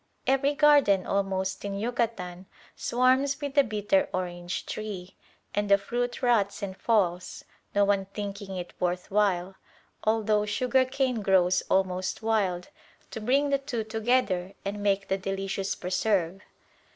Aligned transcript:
Every 0.25 0.55
garden 0.55 1.05
almost 1.05 1.63
in 1.63 1.75
Yucatan 1.75 2.47
swarms 2.75 3.39
with 3.39 3.53
the 3.53 3.63
bitter 3.63 4.09
orange 4.11 4.65
tree, 4.65 5.15
and 5.53 5.69
the 5.69 5.77
fruit 5.77 6.23
rots 6.23 6.63
and 6.63 6.75
falls, 6.75 7.45
no 7.75 7.85
one 7.85 8.05
thinking 8.07 8.55
it 8.55 8.73
worth 8.79 9.11
while, 9.11 9.57
although 10.03 10.43
sugar 10.47 10.85
cane 10.85 11.21
grows 11.21 11.61
almost 11.69 12.23
wild, 12.23 12.69
to 13.11 13.21
bring 13.21 13.51
the 13.51 13.59
two 13.59 13.83
together 13.83 14.53
and 14.65 14.81
make 14.81 15.07
the 15.07 15.19
delicious 15.19 15.75
preserve. 15.75 16.41